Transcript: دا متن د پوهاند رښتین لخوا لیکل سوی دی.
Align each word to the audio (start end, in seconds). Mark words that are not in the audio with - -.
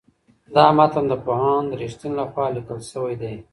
دا 0.55 0.65
متن 0.77 1.05
د 1.09 1.13
پوهاند 1.25 1.69
رښتین 1.81 2.11
لخوا 2.19 2.45
لیکل 2.55 2.79
سوی 2.91 3.13
دی. 3.21 3.35